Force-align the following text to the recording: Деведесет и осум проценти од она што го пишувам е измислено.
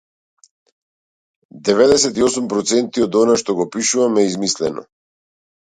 Деведесет 1.67 2.17
и 2.21 2.25
осум 2.29 2.49
проценти 2.55 3.05
од 3.07 3.21
она 3.21 3.37
што 3.45 3.59
го 3.63 3.69
пишувам 3.79 4.21
е 4.25 4.27
измислено. 4.33 4.89